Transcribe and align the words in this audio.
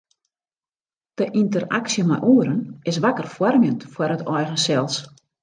De 1.17 1.25
ynteraksje 1.41 2.03
mei 2.09 2.21
oaren 2.33 2.61
is 2.89 3.01
wakker 3.03 3.27
foarmjend 3.35 3.81
foar 3.93 4.13
it 4.17 4.27
eigen 4.35 4.59
sels. 4.67 4.95